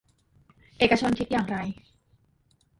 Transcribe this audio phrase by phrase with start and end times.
[0.77, 1.57] เอกชนคิดอย่างไร